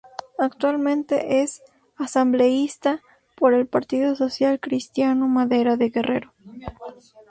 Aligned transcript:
Actualmente 0.39 1.41
es 1.43 1.61
asambleísta 1.95 3.03
por 3.35 3.53
el 3.53 3.67
Partido 3.67 4.15
Social 4.15 4.59
Cristiano-Madera 4.59 5.77
de 5.77 5.89
Guerrero. 5.91 6.33